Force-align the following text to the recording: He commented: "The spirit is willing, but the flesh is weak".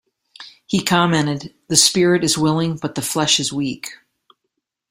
He 0.65 0.81
commented: 0.81 1.53
"The 1.67 1.75
spirit 1.75 2.23
is 2.23 2.35
willing, 2.35 2.75
but 2.77 2.95
the 2.95 3.03
flesh 3.03 3.39
is 3.39 3.53
weak". 3.53 3.91